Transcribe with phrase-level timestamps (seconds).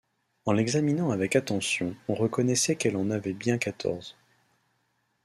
[0.47, 4.15] En l’examinant avec attention, on reconnaissait qu’elle en avait bien quatorze.